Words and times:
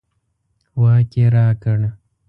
واک 0.81 1.11
یې 1.19 1.27
راکړ. 1.35 1.79